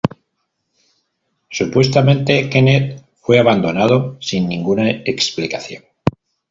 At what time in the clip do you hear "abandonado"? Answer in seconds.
3.37-4.17